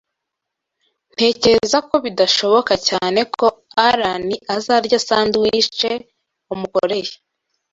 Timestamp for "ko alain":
3.37-4.31